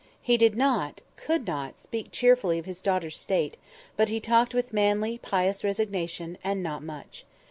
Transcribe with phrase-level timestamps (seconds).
[0.19, 3.55] He did not—could not—speak cheerfully of his daughter's state,
[3.95, 7.23] but he talked with manly, pious resignation, and not much.